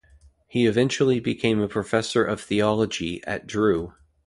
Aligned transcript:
He 0.47 0.65
eventually 0.65 1.19
became 1.19 1.59
a 1.61 1.67
professor 1.67 2.25
of 2.25 2.41
theology 2.41 3.23
at 3.25 3.45
Drew. 3.45 3.93